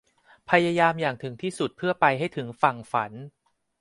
[0.49, 3.11] พยายามอย่างถึงที่สุดเพื่อไปให้ถึงฝั่งฝัน